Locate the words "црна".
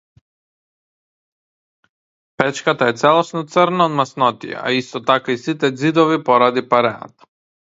3.57-3.87